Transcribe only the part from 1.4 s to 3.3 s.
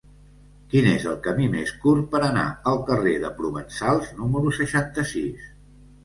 més curt per anar al carrer